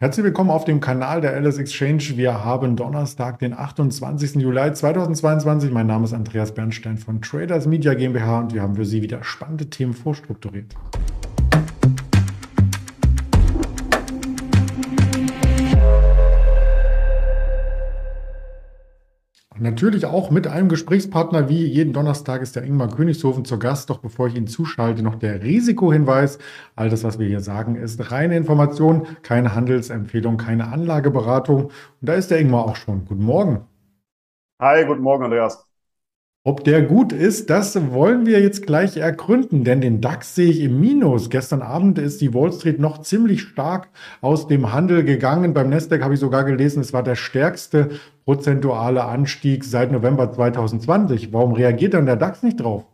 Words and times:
Herzlich 0.00 0.22
willkommen 0.22 0.50
auf 0.50 0.64
dem 0.64 0.78
Kanal 0.78 1.20
der 1.20 1.34
Alice 1.34 1.58
Exchange. 1.58 2.12
Wir 2.14 2.44
haben 2.44 2.76
Donnerstag, 2.76 3.40
den 3.40 3.52
28. 3.52 4.36
Juli 4.36 4.72
2022. 4.72 5.72
Mein 5.72 5.88
Name 5.88 6.04
ist 6.04 6.12
Andreas 6.12 6.54
Bernstein 6.54 6.98
von 6.98 7.20
Traders 7.20 7.66
Media 7.66 7.94
GmbH 7.94 8.38
und 8.38 8.54
wir 8.54 8.62
haben 8.62 8.76
für 8.76 8.84
Sie 8.84 9.02
wieder 9.02 9.24
spannende 9.24 9.68
Themen 9.68 9.94
vorstrukturiert. 9.94 10.76
Natürlich 19.60 20.06
auch 20.06 20.30
mit 20.30 20.46
einem 20.46 20.68
Gesprächspartner 20.68 21.48
wie 21.48 21.66
jeden 21.66 21.92
Donnerstag 21.92 22.42
ist 22.42 22.54
der 22.54 22.62
Ingmar 22.62 22.88
Königshofen 22.88 23.44
zu 23.44 23.58
Gast. 23.58 23.90
Doch 23.90 23.98
bevor 23.98 24.28
ich 24.28 24.36
ihn 24.36 24.46
zuschalte, 24.46 25.02
noch 25.02 25.16
der 25.16 25.42
Risikohinweis. 25.42 26.38
All 26.76 26.90
das, 26.90 27.02
was 27.02 27.18
wir 27.18 27.26
hier 27.26 27.40
sagen, 27.40 27.74
ist 27.74 28.12
reine 28.12 28.36
Information, 28.36 29.06
keine 29.22 29.56
Handelsempfehlung, 29.56 30.36
keine 30.36 30.68
Anlageberatung. 30.68 31.64
Und 31.64 31.72
da 32.00 32.14
ist 32.14 32.30
der 32.30 32.38
Ingmar 32.38 32.66
auch 32.66 32.76
schon. 32.76 33.04
Guten 33.04 33.24
Morgen. 33.24 33.66
Hi, 34.60 34.84
guten 34.84 35.02
Morgen, 35.02 35.24
Andreas. 35.24 35.67
Ob 36.48 36.64
der 36.64 36.80
gut 36.80 37.12
ist, 37.12 37.50
das 37.50 37.92
wollen 37.92 38.24
wir 38.24 38.40
jetzt 38.40 38.66
gleich 38.66 38.96
ergründen, 38.96 39.64
denn 39.64 39.82
den 39.82 40.00
DAX 40.00 40.34
sehe 40.34 40.48
ich 40.48 40.60
im 40.60 40.80
Minus. 40.80 41.28
Gestern 41.28 41.60
Abend 41.60 41.98
ist 41.98 42.22
die 42.22 42.32
Wall 42.32 42.50
Street 42.54 42.80
noch 42.80 43.02
ziemlich 43.02 43.42
stark 43.42 43.90
aus 44.22 44.48
dem 44.48 44.72
Handel 44.72 45.04
gegangen. 45.04 45.52
Beim 45.52 45.68
Nasdaq 45.68 46.02
habe 46.02 46.14
ich 46.14 46.20
sogar 46.20 46.44
gelesen, 46.44 46.80
es 46.80 46.94
war 46.94 47.02
der 47.02 47.16
stärkste 47.16 47.90
prozentuale 48.24 49.04
Anstieg 49.04 49.62
seit 49.62 49.92
November 49.92 50.32
2020. 50.32 51.34
Warum 51.34 51.52
reagiert 51.52 51.92
dann 51.92 52.06
der 52.06 52.16
DAX 52.16 52.42
nicht 52.42 52.60
drauf? 52.60 52.86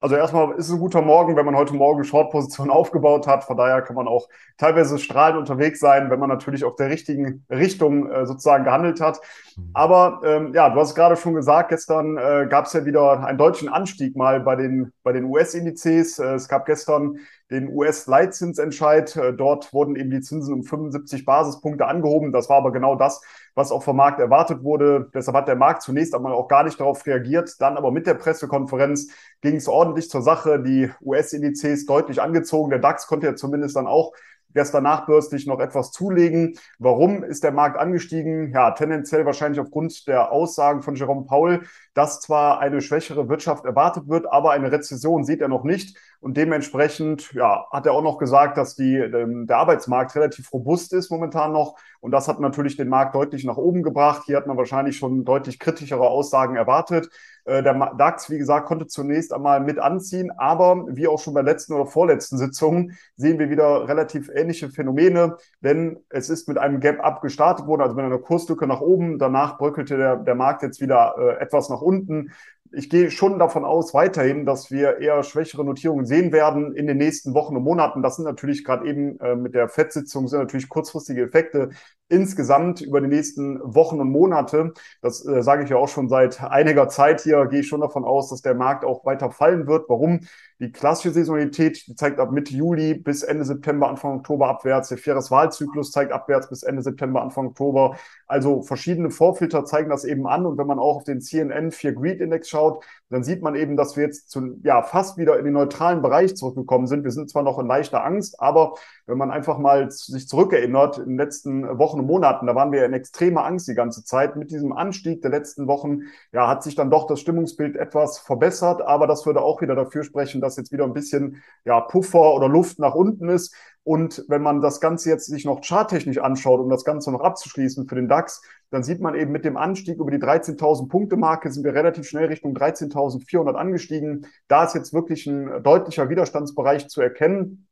Also 0.00 0.14
erstmal 0.14 0.52
ist 0.52 0.68
es 0.68 0.72
ein 0.72 0.78
guter 0.78 1.02
Morgen, 1.02 1.34
wenn 1.34 1.44
man 1.44 1.56
heute 1.56 1.74
Morgen 1.74 2.04
Short-Position 2.04 2.70
aufgebaut 2.70 3.26
hat. 3.26 3.44
Von 3.44 3.56
daher 3.56 3.82
kann 3.82 3.96
man 3.96 4.06
auch 4.06 4.28
teilweise 4.56 4.98
strahlend 4.98 5.38
unterwegs 5.38 5.80
sein, 5.80 6.08
wenn 6.10 6.20
man 6.20 6.28
natürlich 6.28 6.64
auf 6.64 6.76
der 6.76 6.88
richtigen 6.88 7.44
Richtung 7.50 8.08
äh, 8.10 8.24
sozusagen 8.24 8.64
gehandelt 8.64 9.00
hat. 9.00 9.20
Mhm. 9.56 9.70
Aber 9.74 10.20
ähm, 10.24 10.52
ja, 10.54 10.70
du 10.70 10.78
hast 10.78 10.90
es 10.90 10.94
gerade 10.94 11.16
schon 11.16 11.34
gesagt, 11.34 11.70
gestern 11.70 12.16
äh, 12.16 12.46
gab 12.48 12.66
es 12.66 12.72
ja 12.74 12.84
wieder 12.84 13.24
einen 13.24 13.38
deutschen 13.38 13.68
Anstieg 13.68 14.14
mal 14.16 14.40
bei 14.40 14.54
den, 14.54 14.92
bei 15.02 15.12
den 15.12 15.24
US-Indizes. 15.24 16.20
Äh, 16.20 16.34
es 16.34 16.48
gab 16.48 16.66
gestern 16.66 17.18
den 17.50 17.68
US-Leitzinsentscheid. 17.68 19.16
Äh, 19.16 19.32
dort 19.34 19.72
wurden 19.72 19.96
eben 19.96 20.10
die 20.10 20.20
Zinsen 20.20 20.54
um 20.54 20.62
75 20.62 21.24
Basispunkte 21.24 21.86
angehoben. 21.86 22.32
Das 22.32 22.48
war 22.48 22.58
aber 22.58 22.72
genau 22.72 22.94
das, 22.94 23.22
was 23.54 23.72
auch 23.72 23.82
vom 23.82 23.96
Markt 23.96 24.20
erwartet 24.20 24.62
wurde. 24.62 25.10
Deshalb 25.14 25.36
hat 25.36 25.48
der 25.48 25.56
Markt 25.56 25.82
zunächst 25.82 26.14
einmal 26.14 26.32
auch 26.32 26.48
gar 26.48 26.64
nicht 26.64 26.78
darauf 26.78 27.06
reagiert. 27.06 27.60
Dann 27.60 27.76
aber 27.76 27.90
mit 27.90 28.06
der 28.06 28.14
Pressekonferenz 28.14 29.08
ging 29.40 29.56
es 29.56 29.68
ordentlich 29.68 30.10
zur 30.10 30.22
Sache. 30.22 30.62
Die 30.62 30.90
US-Indizes 31.00 31.86
deutlich 31.86 32.20
angezogen. 32.20 32.70
Der 32.70 32.78
DAX 32.78 33.06
konnte 33.06 33.26
ja 33.26 33.34
zumindest 33.34 33.76
dann 33.76 33.86
auch 33.86 34.12
gestern 34.54 34.84
nachbörslich 34.84 35.46
noch 35.46 35.60
etwas 35.60 35.92
zulegen. 35.92 36.58
Warum 36.78 37.22
ist 37.22 37.44
der 37.44 37.52
Markt 37.52 37.78
angestiegen? 37.78 38.52
Ja, 38.52 38.70
tendenziell 38.72 39.26
wahrscheinlich 39.26 39.60
aufgrund 39.60 40.06
der 40.08 40.32
Aussagen 40.32 40.82
von 40.82 40.94
Jerome 40.94 41.26
Paul, 41.26 41.62
dass 41.94 42.20
zwar 42.20 42.60
eine 42.60 42.80
schwächere 42.80 43.28
Wirtschaft 43.28 43.64
erwartet 43.64 44.08
wird, 44.08 44.26
aber 44.30 44.52
eine 44.52 44.72
Rezession 44.72 45.24
sieht 45.24 45.40
er 45.40 45.48
noch 45.48 45.64
nicht. 45.64 45.96
Und 46.20 46.36
dementsprechend 46.36 47.32
ja, 47.32 47.66
hat 47.70 47.86
er 47.86 47.92
auch 47.92 48.02
noch 48.02 48.18
gesagt, 48.18 48.56
dass 48.56 48.74
die, 48.74 48.96
ähm, 48.96 49.46
der 49.46 49.58
Arbeitsmarkt 49.58 50.16
relativ 50.16 50.52
robust 50.52 50.92
ist 50.92 51.10
momentan 51.10 51.52
noch. 51.52 51.76
Und 52.00 52.10
das 52.10 52.26
hat 52.26 52.40
natürlich 52.40 52.76
den 52.76 52.88
Markt 52.88 53.14
deutlich 53.14 53.44
nach 53.44 53.56
oben 53.56 53.82
gebracht. 53.82 54.22
Hier 54.26 54.36
hat 54.36 54.46
man 54.46 54.56
wahrscheinlich 54.56 54.96
schon 54.96 55.24
deutlich 55.24 55.60
kritischere 55.60 56.08
Aussagen 56.08 56.56
erwartet. 56.56 57.08
Äh, 57.48 57.62
der 57.62 57.94
DAX, 57.96 58.28
wie 58.28 58.36
gesagt, 58.36 58.66
konnte 58.66 58.86
zunächst 58.86 59.32
einmal 59.32 59.60
mit 59.60 59.78
anziehen, 59.78 60.30
aber 60.36 60.84
wie 60.90 61.08
auch 61.08 61.18
schon 61.18 61.32
bei 61.32 61.40
letzten 61.40 61.72
oder 61.72 61.86
vorletzten 61.86 62.36
Sitzungen 62.36 62.98
sehen 63.16 63.38
wir 63.38 63.48
wieder 63.48 63.88
relativ 63.88 64.30
ähnliche 64.34 64.68
Phänomene, 64.68 65.38
denn 65.60 65.98
es 66.10 66.28
ist 66.28 66.46
mit 66.46 66.58
einem 66.58 66.80
Gap-Up 66.80 67.22
gestartet 67.22 67.66
worden, 67.66 67.80
also 67.80 67.94
mit 67.94 68.04
einer 68.04 68.18
Kurslücke 68.18 68.66
nach 68.66 68.82
oben. 68.82 69.18
Danach 69.18 69.56
bröckelte 69.56 69.96
der, 69.96 70.16
der 70.16 70.34
Markt 70.34 70.62
jetzt 70.62 70.82
wieder 70.82 71.14
äh, 71.18 71.42
etwas 71.42 71.70
nach 71.70 71.80
unten 71.80 72.32
ich 72.72 72.90
gehe 72.90 73.10
schon 73.10 73.38
davon 73.38 73.64
aus 73.64 73.94
weiterhin, 73.94 74.44
dass 74.44 74.70
wir 74.70 74.98
eher 74.98 75.22
schwächere 75.22 75.64
Notierungen 75.64 76.06
sehen 76.06 76.32
werden 76.32 76.74
in 76.74 76.86
den 76.86 76.98
nächsten 76.98 77.34
Wochen 77.34 77.56
und 77.56 77.62
Monaten. 77.62 78.02
Das 78.02 78.16
sind 78.16 78.24
natürlich 78.24 78.64
gerade 78.64 78.86
eben 78.88 79.18
äh, 79.20 79.36
mit 79.36 79.54
der 79.54 79.68
FED-Sitzung 79.68 80.28
sind 80.28 80.40
natürlich 80.40 80.68
kurzfristige 80.68 81.22
Effekte 81.22 81.70
insgesamt 82.08 82.80
über 82.80 83.00
die 83.00 83.08
nächsten 83.08 83.60
Wochen 83.62 84.00
und 84.00 84.10
Monate. 84.10 84.72
Das 85.02 85.24
äh, 85.26 85.42
sage 85.42 85.64
ich 85.64 85.70
ja 85.70 85.76
auch 85.76 85.88
schon 85.88 86.08
seit 86.08 86.42
einiger 86.42 86.88
Zeit 86.88 87.20
hier. 87.20 87.46
Gehe 87.46 87.60
ich 87.60 87.68
schon 87.68 87.80
davon 87.80 88.04
aus, 88.04 88.30
dass 88.30 88.42
der 88.42 88.54
Markt 88.54 88.84
auch 88.84 89.04
weiter 89.04 89.30
fallen 89.30 89.66
wird. 89.66 89.88
Warum? 89.88 90.20
Die 90.60 90.72
klassische 90.72 91.12
Saisonalität 91.12 91.86
die 91.86 91.94
zeigt 91.94 92.18
ab 92.18 92.32
Mitte 92.32 92.52
Juli 92.52 92.94
bis 92.94 93.22
Ende 93.22 93.44
September, 93.44 93.88
Anfang 93.88 94.16
Oktober 94.16 94.48
abwärts. 94.48 94.88
Der 94.88 94.98
Vierjahreswahlzyklus 94.98 95.92
zeigt 95.92 96.10
abwärts 96.10 96.48
bis 96.48 96.64
Ende 96.64 96.82
September, 96.82 97.22
Anfang 97.22 97.46
Oktober. 97.46 97.96
Also 98.26 98.62
verschiedene 98.62 99.10
Vorfilter 99.10 99.64
zeigen 99.64 99.88
das 99.88 100.04
eben 100.04 100.26
an. 100.26 100.46
Und 100.46 100.58
wenn 100.58 100.66
man 100.66 100.80
auch 100.80 100.96
auf 100.96 101.04
den 101.04 101.20
CNN 101.20 101.70
4 101.70 101.92
Greed 101.92 102.20
Index 102.20 102.48
schaut, 102.48 102.84
dann 103.08 103.22
sieht 103.22 103.40
man 103.40 103.54
eben, 103.54 103.76
dass 103.76 103.96
wir 103.96 104.04
jetzt 104.04 104.30
zu, 104.30 104.58
ja, 104.64 104.82
fast 104.82 105.16
wieder 105.16 105.38
in 105.38 105.44
den 105.44 105.54
neutralen 105.54 106.02
Bereich 106.02 106.36
zurückgekommen 106.36 106.88
sind. 106.88 107.04
Wir 107.04 107.12
sind 107.12 107.30
zwar 107.30 107.44
noch 107.44 107.60
in 107.60 107.66
leichter 107.68 108.04
Angst, 108.04 108.40
aber 108.40 108.74
wenn 109.08 109.16
man 109.16 109.30
einfach 109.30 109.58
mal 109.58 109.90
sich 109.90 110.28
zurückerinnert, 110.28 110.98
in 110.98 111.08
den 111.08 111.16
letzten 111.16 111.78
Wochen 111.78 112.00
und 112.00 112.06
Monaten, 112.06 112.46
da 112.46 112.54
waren 112.54 112.72
wir 112.72 112.84
in 112.84 112.92
extremer 112.92 113.46
Angst 113.46 113.66
die 113.66 113.74
ganze 113.74 114.04
Zeit. 114.04 114.36
Mit 114.36 114.50
diesem 114.50 114.74
Anstieg 114.74 115.22
der 115.22 115.30
letzten 115.30 115.66
Wochen, 115.66 116.02
ja, 116.30 116.46
hat 116.46 116.62
sich 116.62 116.74
dann 116.74 116.90
doch 116.90 117.06
das 117.06 117.18
Stimmungsbild 117.20 117.76
etwas 117.76 118.18
verbessert. 118.18 118.82
Aber 118.82 119.06
das 119.06 119.24
würde 119.24 119.40
auch 119.40 119.62
wieder 119.62 119.74
dafür 119.74 120.04
sprechen, 120.04 120.42
dass 120.42 120.58
jetzt 120.58 120.72
wieder 120.72 120.84
ein 120.84 120.92
bisschen 120.92 121.42
ja, 121.64 121.80
Puffer 121.80 122.34
oder 122.34 122.48
Luft 122.48 122.78
nach 122.78 122.94
unten 122.94 123.30
ist. 123.30 123.54
Und 123.82 124.26
wenn 124.28 124.42
man 124.42 124.60
das 124.60 124.78
Ganze 124.78 125.08
jetzt 125.08 125.24
sich 125.24 125.46
noch 125.46 125.62
charttechnisch 125.62 126.18
anschaut, 126.18 126.60
um 126.60 126.68
das 126.68 126.84
Ganze 126.84 127.10
noch 127.10 127.22
abzuschließen 127.22 127.88
für 127.88 127.94
den 127.94 128.08
DAX, 128.08 128.42
dann 128.70 128.82
sieht 128.82 129.00
man 129.00 129.14
eben 129.14 129.32
mit 129.32 129.46
dem 129.46 129.56
Anstieg 129.56 129.98
über 129.98 130.10
die 130.10 130.18
13.000 130.18 130.88
Punkte 130.88 131.16
Marke 131.16 131.50
sind 131.50 131.64
wir 131.64 131.72
relativ 131.72 132.06
schnell 132.06 132.26
Richtung 132.26 132.54
13.400 132.54 133.54
angestiegen. 133.54 134.26
Da 134.48 134.64
ist 134.64 134.74
jetzt 134.74 134.92
wirklich 134.92 135.26
ein 135.26 135.62
deutlicher 135.62 136.10
Widerstandsbereich 136.10 136.88
zu 136.88 137.00
erkennen. 137.00 137.67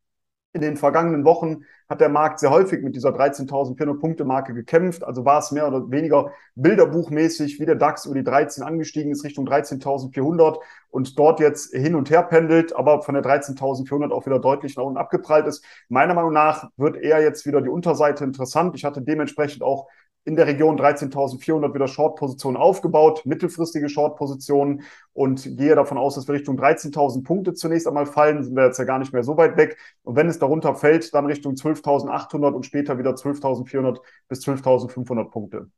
In 0.57 0.63
den 0.63 0.79
vergangenen 0.79 1.27
Wochen 1.27 1.67
hat 1.87 2.01
der 2.01 2.09
Markt 2.09 2.39
sehr 2.39 2.49
häufig 2.49 2.83
mit 2.83 2.97
dieser 2.97 3.11
13.400 3.11 4.01
Punkte 4.01 4.25
Marke 4.25 4.55
gekämpft. 4.55 5.05
Also 5.05 5.27
war 5.27 5.39
es 5.39 5.53
mehr 5.53 5.69
oder 5.69 5.91
weniger 5.91 6.33
bilderbuchmäßig, 6.55 7.61
wie 7.61 7.67
der 7.67 7.75
DAX 7.75 8.07
über 8.07 8.15
die 8.15 8.25
13 8.25 8.65
angestiegen 8.65 9.13
ist, 9.13 9.23
Richtung 9.23 9.47
13.400 9.47 10.57
und 10.89 11.19
dort 11.19 11.41
jetzt 11.41 11.75
hin 11.75 11.95
und 11.95 12.09
her 12.09 12.23
pendelt, 12.23 12.75
aber 12.75 13.03
von 13.03 13.13
der 13.13 13.23
13.400 13.23 14.11
auch 14.13 14.25
wieder 14.25 14.39
deutlich 14.39 14.77
nach 14.77 14.85
unten 14.85 14.97
abgeprallt 14.97 15.47
ist. 15.47 15.63
Meiner 15.91 16.15
Meinung 16.15 16.33
nach 16.33 16.71
wird 16.79 16.97
eher 16.97 17.21
jetzt 17.21 17.45
wieder 17.45 17.61
die 17.61 17.69
Unterseite 17.69 18.25
interessant. 18.25 18.75
Ich 18.77 18.87
hatte 18.87 19.03
dementsprechend 19.03 19.63
auch 19.63 19.89
in 20.27 20.35
der 20.35 20.49
Region 20.49 20.79
13.400 20.79 21.73
wieder 21.73 21.87
Short-Positionen 21.87 22.57
aufgebaut, 22.57 23.25
mittelfristige 23.25 23.89
Short-Positionen 23.89 24.83
und 25.13 25.57
gehe 25.57 25.77
davon 25.77 25.99
aus, 25.99 26.17
dass 26.17 26.27
wir 26.27 26.35
Richtung 26.35 26.59
13.000 26.59 27.23
Punkte 27.23 27.55
zunächst 27.55 27.87
einmal 27.87 28.07
fallen, 28.07 28.43
sind 28.43 28.57
wir 28.57 28.67
jetzt 28.67 28.79
ja 28.79 28.85
gar 28.85 28.99
nicht 28.99 29.13
mehr 29.13 29.23
so 29.23 29.37
weit 29.37 29.57
weg. 29.57 29.79
Und 30.03 30.17
wenn 30.17 30.29
es 30.29 30.41
darunter 30.41 30.75
fällt, 30.75 31.15
dann 31.15 31.27
Richtung 31.27 31.55
12.800 31.55 32.53
und 32.53 32.67
später 32.67 32.99
wieder 32.99 33.13
12.400 33.13 34.01
bis 34.29 34.41
12.500 34.41 35.31
Punkte. 35.31 35.69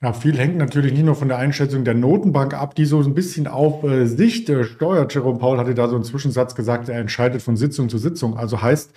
Ja, 0.00 0.12
viel 0.12 0.36
hängt 0.36 0.56
natürlich 0.56 0.92
nicht 0.92 1.04
nur 1.04 1.16
von 1.16 1.26
der 1.26 1.38
Einschätzung 1.38 1.84
der 1.84 1.94
Notenbank 1.94 2.54
ab, 2.54 2.76
die 2.76 2.84
so 2.84 3.00
ein 3.00 3.14
bisschen 3.14 3.48
auf 3.48 3.82
äh, 3.82 4.06
Sicht 4.06 4.48
äh, 4.48 4.62
steuert. 4.62 5.12
Jerome 5.12 5.38
Paul 5.40 5.58
hatte 5.58 5.74
da 5.74 5.88
so 5.88 5.96
einen 5.96 6.04
Zwischensatz 6.04 6.54
gesagt, 6.54 6.88
er 6.88 7.00
entscheidet 7.00 7.42
von 7.42 7.56
Sitzung 7.56 7.88
zu 7.88 7.98
Sitzung. 7.98 8.36
Also 8.36 8.62
heißt, 8.62 8.92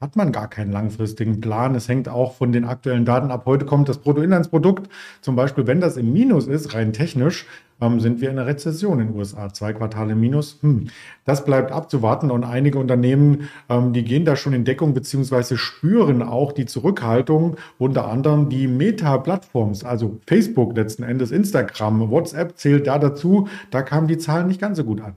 hat 0.00 0.16
man 0.16 0.32
gar 0.32 0.48
keinen 0.48 0.72
langfristigen 0.72 1.40
Plan. 1.40 1.74
Es 1.74 1.88
hängt 1.88 2.08
auch 2.08 2.34
von 2.34 2.52
den 2.52 2.64
aktuellen 2.64 3.04
Daten 3.04 3.30
ab. 3.30 3.44
Heute 3.46 3.64
kommt 3.64 3.88
das 3.88 3.98
Bruttoinlandsprodukt. 3.98 4.90
Zum 5.20 5.36
Beispiel, 5.36 5.66
wenn 5.66 5.80
das 5.80 5.96
im 5.96 6.12
Minus 6.12 6.46
ist, 6.46 6.74
rein 6.74 6.92
technisch, 6.92 7.46
ähm, 7.80 8.00
sind 8.00 8.20
wir 8.20 8.30
in 8.30 8.38
einer 8.38 8.46
Rezession 8.46 9.00
in 9.00 9.08
den 9.08 9.16
USA. 9.16 9.52
Zwei 9.52 9.72
Quartale 9.72 10.14
Minus. 10.14 10.58
Hm. 10.62 10.88
Das 11.24 11.44
bleibt 11.44 11.72
abzuwarten. 11.72 12.30
Und 12.30 12.44
einige 12.44 12.78
Unternehmen, 12.78 13.48
ähm, 13.68 13.92
die 13.92 14.04
gehen 14.04 14.24
da 14.24 14.36
schon 14.36 14.52
in 14.52 14.64
Deckung 14.64 14.94
beziehungsweise 14.94 15.56
spüren 15.56 16.22
auch 16.22 16.52
die 16.52 16.66
Zurückhaltung. 16.66 17.56
Unter 17.78 18.08
anderem 18.08 18.48
die 18.48 18.66
Meta-Plattforms, 18.66 19.84
also 19.84 20.20
Facebook 20.26 20.76
letzten 20.76 21.02
Endes, 21.02 21.30
Instagram, 21.30 22.10
WhatsApp 22.10 22.58
zählt 22.58 22.86
da 22.86 22.98
dazu. 22.98 23.48
Da 23.70 23.82
kamen 23.82 24.06
die 24.08 24.18
Zahlen 24.18 24.48
nicht 24.48 24.60
ganz 24.60 24.76
so 24.76 24.84
gut 24.84 25.00
an. 25.00 25.14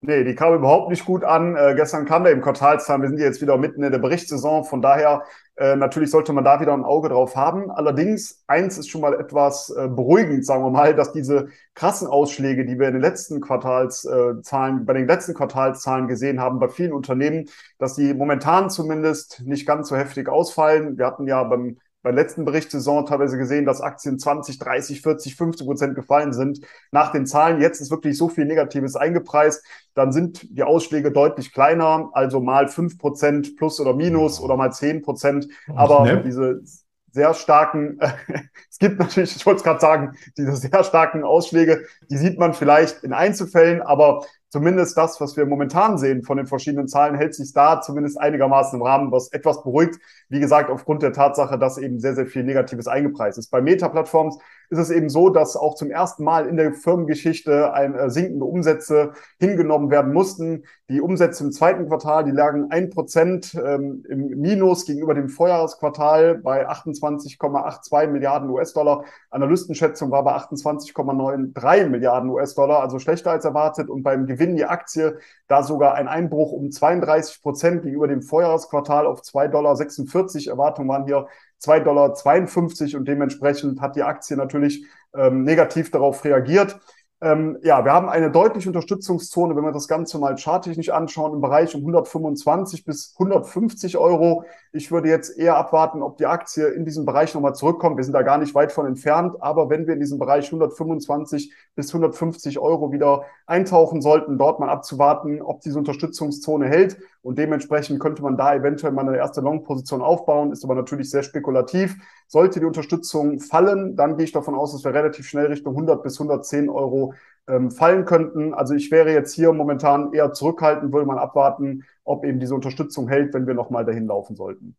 Nee, 0.00 0.22
die 0.22 0.36
kam 0.36 0.54
überhaupt 0.54 0.90
nicht 0.90 1.04
gut 1.04 1.24
an. 1.24 1.56
Äh, 1.56 1.74
gestern 1.74 2.04
kam 2.04 2.22
der 2.22 2.32
im 2.32 2.40
Quartalszahlen. 2.40 3.02
Wir 3.02 3.08
sind 3.08 3.18
jetzt 3.18 3.40
wieder 3.42 3.58
mitten 3.58 3.82
in 3.82 3.90
der 3.90 3.98
Berichtssaison. 3.98 4.64
Von 4.64 4.80
daher, 4.80 5.24
äh, 5.56 5.74
natürlich 5.74 6.12
sollte 6.12 6.32
man 6.32 6.44
da 6.44 6.60
wieder 6.60 6.72
ein 6.72 6.84
Auge 6.84 7.08
drauf 7.08 7.34
haben. 7.34 7.68
Allerdings, 7.72 8.44
eins 8.46 8.78
ist 8.78 8.90
schon 8.90 9.00
mal 9.00 9.18
etwas 9.18 9.70
äh, 9.70 9.88
beruhigend, 9.88 10.46
sagen 10.46 10.62
wir 10.62 10.70
mal, 10.70 10.94
dass 10.94 11.10
diese 11.10 11.48
krassen 11.74 12.06
Ausschläge, 12.06 12.64
die 12.64 12.78
wir 12.78 12.86
in 12.86 12.92
den 12.94 13.02
letzten 13.02 13.40
Quartalszahlen, 13.40 14.86
bei 14.86 14.92
den 14.92 15.08
letzten 15.08 15.34
Quartalszahlen 15.34 16.06
gesehen 16.06 16.40
haben, 16.40 16.60
bei 16.60 16.68
vielen 16.68 16.92
Unternehmen, 16.92 17.48
dass 17.78 17.94
die 17.94 18.14
momentan 18.14 18.70
zumindest 18.70 19.42
nicht 19.46 19.66
ganz 19.66 19.88
so 19.88 19.96
heftig 19.96 20.28
ausfallen. 20.28 20.96
Wir 20.96 21.06
hatten 21.06 21.26
ja 21.26 21.42
beim 21.42 21.78
bei 22.02 22.12
der 22.12 22.22
letzten 22.22 22.44
Berichtssaison 22.44 23.06
teilweise 23.06 23.38
gesehen, 23.38 23.64
dass 23.64 23.80
Aktien 23.80 24.18
20, 24.18 24.58
30, 24.58 25.02
40, 25.02 25.34
50 25.34 25.66
Prozent 25.66 25.94
gefallen 25.94 26.32
sind 26.32 26.60
nach 26.92 27.10
den 27.10 27.26
Zahlen. 27.26 27.60
Jetzt 27.60 27.80
ist 27.80 27.90
wirklich 27.90 28.16
so 28.16 28.28
viel 28.28 28.44
Negatives 28.44 28.94
eingepreist. 28.94 29.64
Dann 29.94 30.12
sind 30.12 30.46
die 30.56 30.62
Ausschläge 30.62 31.10
deutlich 31.10 31.52
kleiner, 31.52 32.10
also 32.12 32.40
mal 32.40 32.68
5 32.68 32.98
Prozent 32.98 33.56
plus 33.56 33.80
oder 33.80 33.94
minus 33.94 34.40
oder 34.40 34.56
mal 34.56 34.72
10 34.72 35.02
Prozent. 35.02 35.48
Aber 35.74 36.06
Snap. 36.06 36.22
diese 36.22 36.62
sehr 37.10 37.34
starken, 37.34 37.98
es 38.80 38.86
gibt 38.88 38.98
natürlich, 39.00 39.34
ich 39.34 39.44
wollte 39.44 39.58
es 39.58 39.64
gerade 39.64 39.80
sagen, 39.80 40.16
diese 40.36 40.54
sehr 40.54 40.84
starken 40.84 41.24
Ausschläge, 41.24 41.84
die 42.10 42.16
sieht 42.16 42.38
man 42.38 42.54
vielleicht 42.54 43.02
in 43.02 43.12
Einzelfällen, 43.12 43.82
aber 43.82 44.24
zumindest 44.50 44.96
das, 44.96 45.20
was 45.20 45.36
wir 45.36 45.46
momentan 45.46 45.98
sehen 45.98 46.22
von 46.22 46.36
den 46.36 46.46
verschiedenen 46.46 46.88
Zahlen, 46.88 47.16
hält 47.16 47.34
sich 47.34 47.52
da 47.52 47.80
zumindest 47.80 48.20
einigermaßen 48.20 48.78
im 48.78 48.86
Rahmen, 48.86 49.12
was 49.12 49.32
etwas 49.32 49.62
beruhigt. 49.62 49.98
Wie 50.28 50.40
gesagt, 50.40 50.70
aufgrund 50.70 51.02
der 51.02 51.12
Tatsache, 51.12 51.58
dass 51.58 51.78
eben 51.78 51.98
sehr, 51.98 52.14
sehr 52.14 52.26
viel 52.26 52.44
Negatives 52.44 52.86
eingepreist 52.86 53.38
ist. 53.38 53.50
Bei 53.50 53.60
Meta-Plattforms 53.60 54.38
ist 54.70 54.78
es 54.78 54.90
eben 54.90 55.08
so, 55.08 55.30
dass 55.30 55.56
auch 55.56 55.74
zum 55.74 55.90
ersten 55.90 56.24
Mal 56.24 56.46
in 56.46 56.56
der 56.56 56.72
Firmengeschichte 56.72 57.72
ein, 57.72 57.94
äh, 57.94 58.10
sinkende 58.10 58.44
Umsätze 58.44 59.12
hingenommen 59.38 59.90
werden 59.90 60.12
mussten. 60.12 60.64
Die 60.90 61.00
Umsätze 61.00 61.44
im 61.44 61.52
zweiten 61.52 61.88
Quartal, 61.88 62.24
die 62.24 62.30
lagen 62.30 62.70
ein 62.70 62.90
Prozent 62.90 63.54
ähm, 63.54 64.04
im 64.08 64.28
Minus 64.40 64.84
gegenüber 64.84 65.14
dem 65.14 65.28
Vorjahresquartal 65.28 66.36
bei 66.36 66.68
28,82 66.68 68.08
Milliarden 68.08 68.48
US-Dollar. 68.68 69.04
Analystenschätzung 69.30 70.10
war 70.10 70.24
bei 70.24 70.36
28,93 70.36 71.88
Milliarden 71.88 72.30
US-Dollar, 72.30 72.80
also 72.80 72.98
schlechter 72.98 73.30
als 73.30 73.44
erwartet. 73.44 73.88
Und 73.88 74.02
beim 74.02 74.26
Gewinn 74.26 74.56
die 74.56 74.64
Aktie 74.64 75.18
da 75.46 75.62
sogar 75.62 75.94
ein 75.94 76.08
Einbruch 76.08 76.52
um 76.52 76.70
32 76.70 77.42
Prozent 77.42 77.82
gegenüber 77.82 78.08
dem 78.08 78.22
Vorjahresquartal 78.22 79.06
auf 79.06 79.20
2,46 79.20 80.44
Dollar. 80.44 80.58
Erwartungen 80.58 80.88
waren 80.88 81.06
hier 81.06 81.26
2,52 81.62 81.82
Dollar 81.84 82.98
und 83.00 83.08
dementsprechend 83.08 83.80
hat 83.80 83.96
die 83.96 84.02
Aktie 84.02 84.36
natürlich 84.36 84.84
ähm, 85.14 85.42
negativ 85.42 85.90
darauf 85.90 86.24
reagiert. 86.24 86.78
Ähm, 87.20 87.58
ja, 87.62 87.84
wir 87.84 87.92
haben 87.92 88.08
eine 88.08 88.30
deutliche 88.30 88.68
Unterstützungszone, 88.68 89.56
wenn 89.56 89.64
wir 89.64 89.72
das 89.72 89.88
Ganze 89.88 90.20
mal 90.20 90.36
charttechnisch 90.36 90.90
anschauen, 90.90 91.34
im 91.34 91.40
Bereich 91.40 91.74
um 91.74 91.80
125 91.80 92.84
bis 92.84 93.16
150 93.18 93.98
Euro. 93.98 94.44
Ich 94.70 94.92
würde 94.92 95.08
jetzt 95.08 95.36
eher 95.36 95.56
abwarten, 95.56 96.00
ob 96.02 96.16
die 96.16 96.26
Aktie 96.26 96.68
in 96.68 96.84
diesem 96.84 97.06
Bereich 97.06 97.34
nochmal 97.34 97.56
zurückkommt. 97.56 97.96
Wir 97.96 98.04
sind 98.04 98.12
da 98.12 98.22
gar 98.22 98.38
nicht 98.38 98.54
weit 98.54 98.70
von 98.70 98.86
entfernt, 98.86 99.34
aber 99.40 99.68
wenn 99.68 99.88
wir 99.88 99.94
in 99.94 100.00
diesem 100.00 100.20
Bereich 100.20 100.46
125 100.46 101.52
bis 101.74 101.88
150 101.92 102.60
Euro 102.60 102.92
wieder 102.92 103.24
eintauchen 103.46 104.00
sollten, 104.00 104.38
dort 104.38 104.60
mal 104.60 104.68
abzuwarten, 104.68 105.42
ob 105.42 105.60
diese 105.62 105.78
Unterstützungszone 105.78 106.68
hält 106.68 106.98
und 107.22 107.36
dementsprechend 107.36 107.98
könnte 107.98 108.22
man 108.22 108.36
da 108.36 108.54
eventuell 108.54 108.92
mal 108.92 109.06
eine 109.06 109.16
erste 109.16 109.40
Long-Position 109.40 110.02
aufbauen, 110.02 110.52
ist 110.52 110.64
aber 110.64 110.76
natürlich 110.76 111.10
sehr 111.10 111.22
spekulativ. 111.24 111.96
Sollte 112.28 112.60
die 112.60 112.66
Unterstützung 112.66 113.40
fallen, 113.40 113.96
dann 113.96 114.16
gehe 114.16 114.24
ich 114.24 114.32
davon 114.32 114.54
aus, 114.54 114.72
dass 114.72 114.84
wir 114.84 114.94
relativ 114.94 115.26
schnell 115.26 115.46
Richtung 115.46 115.74
100 115.74 116.02
bis 116.02 116.20
110 116.20 116.68
Euro 116.68 117.14
ähm, 117.48 117.70
fallen 117.70 118.04
könnten. 118.04 118.54
Also 118.54 118.74
ich 118.74 118.90
wäre 118.90 119.12
jetzt 119.12 119.34
hier 119.34 119.52
momentan 119.52 120.12
eher 120.12 120.32
zurückhaltend, 120.32 120.92
würde 120.92 121.06
man 121.06 121.18
abwarten, 121.18 121.84
ob 122.04 122.24
eben 122.24 122.40
diese 122.40 122.54
Unterstützung 122.54 123.08
hält, 123.08 123.34
wenn 123.34 123.46
wir 123.46 123.54
nochmal 123.54 123.84
dahin 123.84 124.06
laufen 124.06 124.36
sollten. 124.36 124.76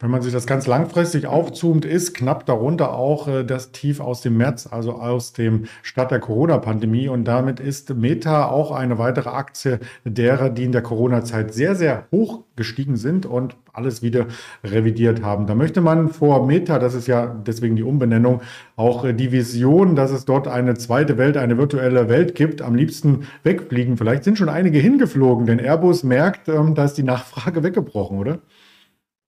Wenn 0.00 0.12
man 0.12 0.22
sich 0.22 0.32
das 0.32 0.46
ganz 0.46 0.68
langfristig 0.68 1.26
aufzoomt, 1.26 1.84
ist 1.84 2.14
knapp 2.14 2.46
darunter 2.46 2.92
auch 2.92 3.26
äh, 3.26 3.42
das 3.42 3.72
Tief 3.72 3.98
aus 3.98 4.20
dem 4.20 4.36
März, 4.36 4.68
also 4.70 4.92
aus 4.92 5.32
dem 5.32 5.64
Start 5.82 6.12
der 6.12 6.20
Corona-Pandemie. 6.20 7.08
Und 7.08 7.24
damit 7.24 7.58
ist 7.58 7.92
Meta 7.96 8.46
auch 8.46 8.70
eine 8.70 8.98
weitere 8.98 9.30
Aktie 9.30 9.80
derer, 10.04 10.50
die 10.50 10.62
in 10.62 10.70
der 10.70 10.82
Corona-Zeit 10.82 11.52
sehr, 11.52 11.74
sehr 11.74 12.04
hoch 12.12 12.44
gestiegen 12.54 12.96
sind 12.96 13.26
und 13.26 13.56
alles 13.72 14.00
wieder 14.00 14.26
revidiert 14.62 15.24
haben. 15.24 15.48
Da 15.48 15.56
möchte 15.56 15.80
man 15.80 16.10
vor 16.10 16.46
Meta, 16.46 16.78
das 16.78 16.94
ist 16.94 17.08
ja 17.08 17.26
deswegen 17.26 17.74
die 17.74 17.82
Umbenennung, 17.82 18.42
auch 18.76 19.04
äh, 19.04 19.12
die 19.12 19.32
Vision, 19.32 19.96
dass 19.96 20.12
es 20.12 20.24
dort 20.24 20.46
eine 20.46 20.74
zweite 20.74 21.18
Welt, 21.18 21.36
eine 21.36 21.58
virtuelle 21.58 22.08
Welt 22.08 22.36
gibt, 22.36 22.62
am 22.62 22.76
liebsten 22.76 23.26
wegfliegen. 23.42 23.96
Vielleicht 23.96 24.22
sind 24.22 24.38
schon 24.38 24.48
einige 24.48 24.78
hingeflogen, 24.78 25.46
denn 25.46 25.58
Airbus 25.58 26.04
merkt, 26.04 26.48
ähm, 26.48 26.76
da 26.76 26.84
ist 26.84 26.94
die 26.94 27.02
Nachfrage 27.02 27.64
weggebrochen, 27.64 28.16
oder? 28.16 28.38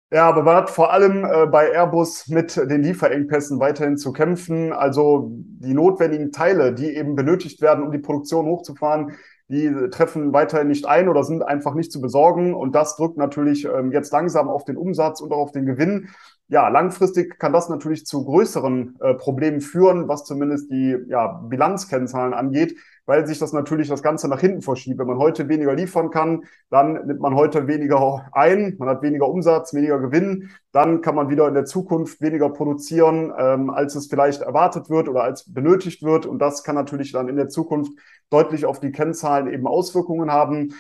Ja, 0.10 0.30
aber 0.30 0.42
man 0.44 0.56
hat 0.56 0.70
vor 0.70 0.94
allem 0.94 1.26
äh, 1.26 1.48
bei 1.48 1.70
Airbus 1.74 2.28
mit 2.30 2.56
den 2.56 2.82
Lieferengpässen 2.82 3.60
weiterhin 3.60 3.98
zu 3.98 4.14
kämpfen. 4.14 4.72
Also 4.72 5.30
die 5.34 5.74
notwendigen 5.74 6.32
Teile, 6.32 6.74
die 6.74 6.96
eben 6.96 7.16
benötigt 7.16 7.62
werden, 7.62 7.84
um 7.84 7.92
die 7.92 7.98
Produktion 7.98 8.46
hochzufahren, 8.46 9.12
die 9.50 9.70
treffen 9.92 10.32
weiterhin 10.32 10.68
nicht 10.68 10.86
ein 10.88 11.10
oder 11.10 11.26
sind 11.26 11.44
einfach 11.44 11.74
nicht 11.74 11.92
zu 11.92 12.00
besorgen. 12.00 12.54
Und 12.54 12.74
das 12.74 12.96
drückt 12.96 13.18
natürlich 13.18 13.66
ähm, 13.66 13.92
jetzt 13.92 14.14
langsam 14.14 14.48
auf 14.48 14.64
den 14.64 14.78
Umsatz 14.78 15.20
und 15.20 15.34
auch 15.34 15.40
auf 15.40 15.52
den 15.52 15.66
Gewinn. 15.66 16.10
Ja, 16.50 16.70
langfristig 16.70 17.40
kann 17.40 17.52
das 17.52 17.68
natürlich 17.68 18.06
zu 18.06 18.24
größeren 18.24 18.96
äh, 19.02 19.14
Problemen 19.16 19.60
führen, 19.62 20.08
was 20.08 20.24
zumindest 20.24 20.72
die 20.72 20.98
ja, 21.08 21.28
Bilanzkennzahlen 21.28 22.34
angeht 22.34 22.78
weil 23.08 23.26
sich 23.26 23.40
das 23.40 23.54
natürlich 23.54 23.88
das 23.88 24.04
Ganze 24.04 24.28
nach 24.28 24.42
hinten 24.42 24.62
verschiebt. 24.62 25.00
Wenn 25.00 25.08
man 25.08 25.18
heute 25.18 25.48
weniger 25.48 25.74
liefern 25.74 26.12
kann, 26.12 26.44
dann 26.70 27.08
nimmt 27.08 27.22
man 27.22 27.36
heute 27.36 27.66
weniger 27.66 28.28
ein, 28.34 28.76
man 28.78 28.90
hat 28.90 29.02
weniger 29.02 29.28
Umsatz, 29.30 29.74
weniger 29.74 29.98
Gewinn, 29.98 30.50
dann 30.74 31.02
kann 31.02 31.16
man 31.16 31.30
wieder 31.30 31.48
in 31.48 31.54
der 31.54 31.66
Zukunft 31.66 32.22
weniger 32.22 32.50
produzieren, 32.50 33.34
ähm, 33.38 33.70
als 33.70 33.96
es 33.96 34.08
vielleicht 34.08 34.42
erwartet 34.42 34.90
wird 34.90 35.08
oder 35.08 35.24
als 35.24 35.52
benötigt 35.52 36.04
wird. 36.04 36.26
Und 36.26 36.40
das 36.40 36.64
kann 36.66 36.76
natürlich 36.76 37.14
dann 37.14 37.30
in 37.30 37.38
der 37.38 37.48
Zukunft 37.48 37.94
deutlich 38.30 38.66
auf 38.66 38.82
die 38.82 38.92
Kennzahlen 38.92 39.52
eben 39.52 39.68
Auswirkungen 39.68 40.30
haben. 40.30 40.74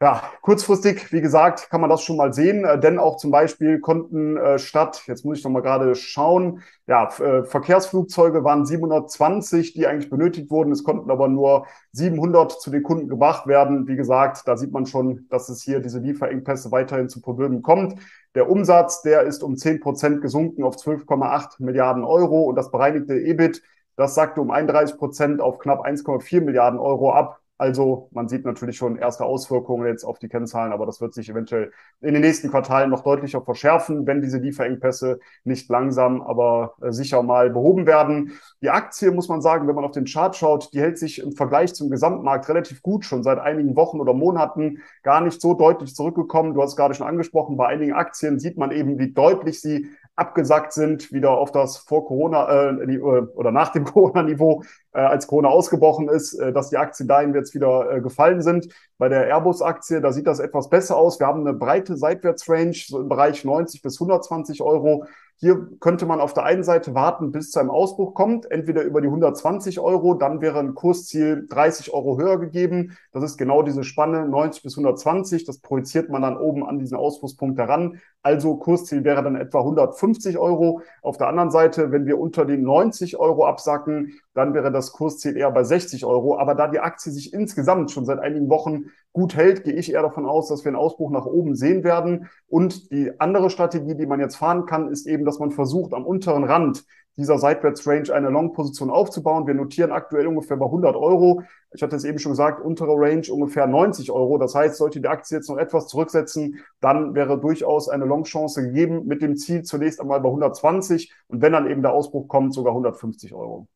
Ja, 0.00 0.22
kurzfristig, 0.42 1.12
wie 1.12 1.20
gesagt, 1.20 1.70
kann 1.70 1.80
man 1.80 1.90
das 1.90 2.02
schon 2.02 2.16
mal 2.16 2.32
sehen, 2.32 2.64
äh, 2.64 2.78
denn 2.78 3.00
auch 3.00 3.16
zum 3.16 3.32
Beispiel 3.32 3.80
konnten 3.80 4.36
äh, 4.36 4.56
statt, 4.60 5.02
jetzt 5.08 5.24
muss 5.24 5.38
ich 5.38 5.44
noch 5.44 5.50
mal 5.50 5.60
gerade 5.60 5.96
schauen, 5.96 6.62
ja, 6.86 7.08
äh, 7.18 7.42
Verkehrsflugzeuge 7.42 8.44
waren 8.44 8.64
720, 8.64 9.72
die 9.72 9.88
eigentlich 9.88 10.08
benötigt 10.08 10.52
wurden. 10.52 10.70
Es 10.70 10.84
konnten 10.84 11.10
aber 11.10 11.26
nur 11.26 11.66
700 11.90 12.52
zu 12.60 12.70
den 12.70 12.84
Kunden 12.84 13.08
gebracht 13.08 13.48
werden. 13.48 13.88
Wie 13.88 13.96
gesagt, 13.96 14.46
da 14.46 14.56
sieht 14.56 14.70
man 14.70 14.86
schon, 14.86 15.26
dass 15.30 15.48
es 15.48 15.62
hier 15.64 15.80
diese 15.80 15.98
Lieferengpässe 15.98 16.70
weiterhin 16.70 17.08
zu 17.08 17.20
Problemen 17.20 17.62
kommt. 17.62 17.98
Der 18.36 18.48
Umsatz, 18.48 19.02
der 19.02 19.22
ist 19.22 19.42
um 19.42 19.56
10 19.56 19.80
Prozent 19.80 20.22
gesunken 20.22 20.62
auf 20.62 20.76
12,8 20.76 21.56
Milliarden 21.58 22.04
Euro 22.04 22.42
und 22.42 22.54
das 22.54 22.70
bereinigte 22.70 23.14
EBIT, 23.18 23.62
das 23.96 24.14
sagte 24.14 24.40
um 24.40 24.52
31 24.52 24.96
Prozent 24.96 25.40
auf 25.40 25.58
knapp 25.58 25.84
1,4 25.84 26.40
Milliarden 26.40 26.78
Euro 26.78 27.10
ab. 27.12 27.40
Also 27.58 28.08
man 28.12 28.28
sieht 28.28 28.44
natürlich 28.44 28.76
schon 28.76 28.96
erste 28.96 29.24
Auswirkungen 29.24 29.86
jetzt 29.88 30.04
auf 30.04 30.20
die 30.20 30.28
Kennzahlen, 30.28 30.72
aber 30.72 30.86
das 30.86 31.00
wird 31.00 31.12
sich 31.12 31.28
eventuell 31.28 31.72
in 32.00 32.14
den 32.14 32.22
nächsten 32.22 32.50
Quartalen 32.50 32.88
noch 32.88 33.02
deutlicher 33.02 33.42
verschärfen, 33.42 34.06
wenn 34.06 34.22
diese 34.22 34.38
Lieferengpässe 34.38 35.18
nicht 35.42 35.68
langsam, 35.68 36.22
aber 36.22 36.74
äh, 36.80 36.92
sicher 36.92 37.20
mal 37.24 37.50
behoben 37.50 37.86
werden. 37.86 38.38
Die 38.62 38.70
Aktie, 38.70 39.10
muss 39.10 39.28
man 39.28 39.42
sagen, 39.42 39.66
wenn 39.66 39.74
man 39.74 39.84
auf 39.84 39.90
den 39.90 40.04
Chart 40.04 40.36
schaut, 40.36 40.72
die 40.72 40.80
hält 40.80 40.98
sich 40.98 41.18
im 41.18 41.32
Vergleich 41.32 41.74
zum 41.74 41.90
Gesamtmarkt 41.90 42.48
relativ 42.48 42.80
gut, 42.80 43.04
schon 43.04 43.24
seit 43.24 43.40
einigen 43.40 43.74
Wochen 43.74 44.00
oder 44.00 44.14
Monaten 44.14 44.78
gar 45.02 45.20
nicht 45.20 45.40
so 45.40 45.54
deutlich 45.54 45.96
zurückgekommen. 45.96 46.54
Du 46.54 46.62
hast 46.62 46.76
gerade 46.76 46.94
schon 46.94 47.08
angesprochen, 47.08 47.56
bei 47.56 47.66
einigen 47.66 47.92
Aktien 47.92 48.38
sieht 48.38 48.56
man 48.56 48.70
eben, 48.70 49.00
wie 49.00 49.12
deutlich 49.12 49.60
sie 49.60 49.88
abgesackt 50.18 50.72
sind, 50.72 51.12
wieder 51.12 51.30
auf 51.30 51.52
das 51.52 51.78
vor 51.78 52.06
Corona 52.06 52.48
äh, 52.48 52.94
äh 52.94 53.00
oder 53.00 53.52
nach 53.52 53.70
dem 53.70 53.84
Corona-Niveau, 53.92 54.62
äh, 54.92 54.98
als 55.00 55.26
Corona 55.26 55.48
ausgebrochen 55.48 56.08
ist, 56.08 56.34
äh, 56.34 56.52
dass 56.52 56.70
die 56.70 56.76
Aktien 56.76 57.08
dahin 57.08 57.34
jetzt 57.34 57.54
wieder 57.54 57.90
äh, 57.90 58.00
gefallen 58.00 58.42
sind. 58.42 58.68
Bei 58.98 59.08
der 59.08 59.26
Airbus-Aktie, 59.26 60.00
da 60.00 60.12
sieht 60.12 60.26
das 60.26 60.40
etwas 60.40 60.68
besser 60.68 60.96
aus. 60.96 61.20
Wir 61.20 61.26
haben 61.28 61.46
eine 61.46 61.54
breite 61.54 61.96
Seitwärtsrange, 61.96 62.72
so 62.74 63.00
im 63.00 63.08
Bereich 63.08 63.44
90 63.44 63.80
bis 63.80 64.00
120 64.00 64.60
Euro. 64.60 65.04
Hier 65.40 65.68
könnte 65.78 66.04
man 66.04 66.20
auf 66.20 66.34
der 66.34 66.42
einen 66.42 66.64
Seite 66.64 66.96
warten, 66.96 67.30
bis 67.30 67.52
zu 67.52 67.60
einem 67.60 67.70
Ausbruch 67.70 68.14
kommt, 68.14 68.50
entweder 68.50 68.82
über 68.82 69.00
die 69.00 69.06
120 69.06 69.78
Euro, 69.78 70.14
dann 70.14 70.40
wäre 70.40 70.58
ein 70.58 70.74
Kursziel 70.74 71.46
30 71.48 71.92
Euro 71.94 72.18
höher 72.18 72.40
gegeben. 72.40 72.96
Das 73.12 73.22
ist 73.22 73.36
genau 73.36 73.62
diese 73.62 73.84
Spanne 73.84 74.26
90 74.26 74.64
bis 74.64 74.76
120. 74.76 75.44
Das 75.44 75.60
projiziert 75.60 76.10
man 76.10 76.22
dann 76.22 76.36
oben 76.36 76.66
an 76.66 76.80
diesen 76.80 76.96
Ausbruchspunkt 76.96 77.56
heran. 77.56 78.00
Also 78.28 78.56
Kursziel 78.56 79.04
wäre 79.04 79.22
dann 79.22 79.36
etwa 79.36 79.60
150 79.60 80.36
Euro. 80.36 80.82
Auf 81.00 81.16
der 81.16 81.28
anderen 81.28 81.50
Seite, 81.50 81.92
wenn 81.92 82.04
wir 82.04 82.18
unter 82.20 82.44
den 82.44 82.62
90 82.62 83.18
Euro 83.18 83.46
absacken, 83.46 84.20
dann 84.34 84.52
wäre 84.52 84.70
das 84.70 84.92
Kursziel 84.92 85.34
eher 85.34 85.50
bei 85.50 85.64
60 85.64 86.04
Euro. 86.04 86.38
Aber 86.38 86.54
da 86.54 86.68
die 86.68 86.78
Aktie 86.78 87.10
sich 87.10 87.32
insgesamt 87.32 87.90
schon 87.90 88.04
seit 88.04 88.18
einigen 88.18 88.50
Wochen 88.50 88.90
gut 89.14 89.34
hält, 89.34 89.64
gehe 89.64 89.72
ich 89.72 89.90
eher 89.90 90.02
davon 90.02 90.26
aus, 90.26 90.48
dass 90.48 90.62
wir 90.62 90.68
einen 90.68 90.76
Ausbruch 90.76 91.10
nach 91.10 91.24
oben 91.24 91.54
sehen 91.54 91.84
werden. 91.84 92.28
Und 92.48 92.92
die 92.92 93.18
andere 93.18 93.48
Strategie, 93.48 93.94
die 93.94 94.04
man 94.04 94.20
jetzt 94.20 94.36
fahren 94.36 94.66
kann, 94.66 94.88
ist 94.88 95.06
eben, 95.06 95.24
dass 95.24 95.38
man 95.38 95.50
versucht, 95.50 95.94
am 95.94 96.04
unteren 96.04 96.44
Rand 96.44 96.84
dieser 97.16 97.38
Seitwärtsrange 97.38 98.12
eine 98.12 98.28
Long-Position 98.28 98.90
aufzubauen. 98.90 99.46
Wir 99.46 99.54
notieren 99.54 99.90
aktuell 99.90 100.26
ungefähr 100.26 100.58
bei 100.58 100.66
100 100.66 100.96
Euro. 100.96 101.44
Ich 101.72 101.82
hatte 101.82 101.96
es 101.96 102.04
eben 102.04 102.18
schon 102.18 102.32
gesagt, 102.32 102.64
untere 102.64 102.92
Range 102.94 103.22
ungefähr 103.30 103.66
90 103.66 104.10
Euro. 104.10 104.38
Das 104.38 104.54
heißt, 104.54 104.76
sollte 104.76 105.00
die 105.00 105.08
Aktie 105.08 105.36
jetzt 105.36 105.48
noch 105.48 105.58
etwas 105.58 105.88
zurücksetzen, 105.88 106.60
dann 106.80 107.14
wäre 107.14 107.38
durchaus 107.38 107.88
eine 107.88 108.06
Long-Chance 108.06 108.62
gegeben 108.62 109.06
mit 109.06 109.22
dem 109.22 109.36
Ziel 109.36 109.62
zunächst 109.62 110.00
einmal 110.00 110.20
bei 110.20 110.28
120 110.28 111.12
und 111.28 111.42
wenn 111.42 111.52
dann 111.52 111.70
eben 111.70 111.82
der 111.82 111.92
Ausbruch 111.92 112.28
kommt, 112.28 112.54
sogar 112.54 112.72
150 112.72 113.34
Euro. 113.34 113.68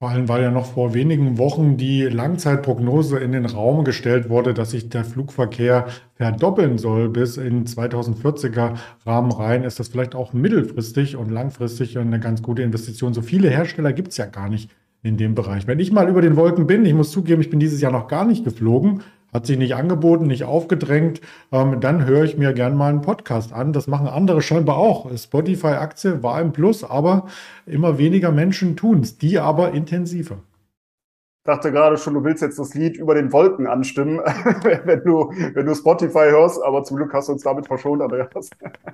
Vor 0.00 0.10
allem, 0.10 0.28
weil 0.28 0.42
ja 0.42 0.50
noch 0.50 0.66
vor 0.66 0.92
wenigen 0.92 1.38
Wochen 1.38 1.76
die 1.78 2.02
Langzeitprognose 2.02 3.18
in 3.20 3.32
den 3.32 3.46
Raum 3.46 3.84
gestellt 3.84 4.28
wurde, 4.28 4.52
dass 4.52 4.72
sich 4.72 4.90
der 4.90 5.04
Flugverkehr 5.04 5.86
verdoppeln 6.16 6.78
soll 6.78 7.08
bis 7.08 7.36
in 7.36 7.64
2040er 7.64 8.74
Rahmen 9.06 9.32
rein, 9.32 9.64
ist 9.64 9.80
das 9.80 9.88
vielleicht 9.88 10.14
auch 10.14 10.32
mittelfristig 10.32 11.16
und 11.16 11.30
langfristig 11.30 11.96
eine 11.96 12.20
ganz 12.20 12.42
gute 12.42 12.62
Investition. 12.62 13.14
So 13.14 13.22
viele 13.22 13.48
Hersteller 13.48 13.94
gibt 13.94 14.08
es 14.08 14.16
ja 14.16 14.26
gar 14.26 14.48
nicht 14.48 14.68
in 15.04 15.16
dem 15.16 15.36
Bereich. 15.36 15.68
Wenn 15.68 15.78
ich 15.78 15.92
mal 15.92 16.08
über 16.08 16.22
den 16.22 16.34
Wolken 16.34 16.66
bin, 16.66 16.84
ich 16.84 16.94
muss 16.94 17.12
zugeben, 17.12 17.42
ich 17.42 17.50
bin 17.50 17.60
dieses 17.60 17.80
Jahr 17.80 17.92
noch 17.92 18.08
gar 18.08 18.24
nicht 18.24 18.44
geflogen, 18.44 19.02
hat 19.32 19.46
sich 19.46 19.58
nicht 19.58 19.74
angeboten, 19.74 20.26
nicht 20.26 20.44
aufgedrängt, 20.44 21.20
ähm, 21.52 21.80
dann 21.80 22.06
höre 22.06 22.24
ich 22.24 22.38
mir 22.38 22.52
gern 22.54 22.76
mal 22.76 22.88
einen 22.88 23.02
Podcast 23.02 23.52
an. 23.52 23.72
Das 23.72 23.86
machen 23.86 24.08
andere 24.08 24.40
scheinbar 24.40 24.78
auch. 24.78 25.14
Spotify-Aktie 25.16 26.22
war 26.22 26.40
im 26.40 26.52
Plus, 26.52 26.82
aber 26.82 27.26
immer 27.66 27.98
weniger 27.98 28.32
Menschen 28.32 28.76
tun 28.76 29.00
es, 29.00 29.18
die 29.18 29.38
aber 29.38 29.72
intensiver 29.72 30.38
dachte 31.44 31.70
gerade 31.72 31.98
schon, 31.98 32.14
du 32.14 32.24
willst 32.24 32.42
jetzt 32.42 32.58
das 32.58 32.74
Lied 32.74 32.96
über 32.96 33.14
den 33.14 33.32
Wolken 33.32 33.66
anstimmen, 33.66 34.18
wenn 34.84 35.04
du, 35.04 35.30
wenn 35.52 35.66
du 35.66 35.74
Spotify 35.74 36.30
hörst, 36.30 36.62
aber 36.62 36.82
zum 36.84 36.96
Glück 36.96 37.12
hast 37.12 37.28
du 37.28 37.32
uns 37.32 37.42
damit 37.42 37.66
verschont, 37.66 38.00
Andreas. 38.00 38.50